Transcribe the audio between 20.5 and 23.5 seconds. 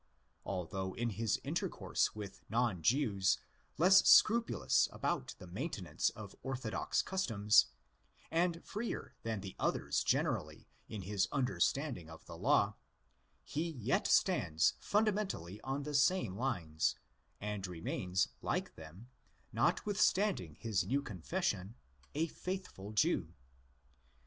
his new confes sion, a faithful Jew.